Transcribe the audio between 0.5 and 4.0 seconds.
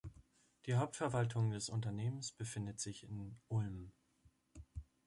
Die Hauptverwaltung des Unternehmens befindet sich in Ulm.